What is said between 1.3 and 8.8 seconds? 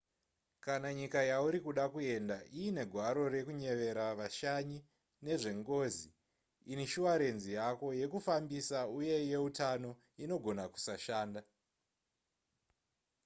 yauri kuda kuenda iine gwaro rekunyevera vashanyi nezvengozi inishuwarenzi yako yekufambisa